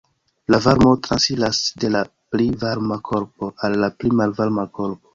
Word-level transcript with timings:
La 0.53 0.57
varmo 0.63 0.93
transiras 1.07 1.59
de 1.83 1.91
la 1.97 2.03
pli 2.31 2.49
varma 2.65 2.99
korpo 3.13 3.55
al 3.69 3.81
la 3.85 3.95
pli 4.03 4.17
malvarma 4.23 4.71
korpo. 4.81 5.07